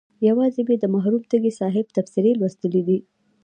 [0.27, 2.99] یوازې مې د مرحوم تږي صاحب تبصرې لوستلي دي.